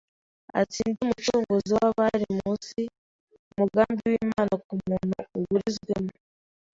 atsinde 0.61 0.97
Umucunguzi 1.03 1.71
w’abari 1.79 2.25
mu 2.37 2.47
isi 2.57 2.83
umugambi 3.51 4.03
w’imana 4.11 4.53
kumuntu 4.67 5.17
uburizwe 5.39 5.93
mo 6.03 6.11